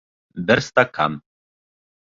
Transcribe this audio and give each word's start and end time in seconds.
Бер 0.47 0.61
стакан! 0.69 1.21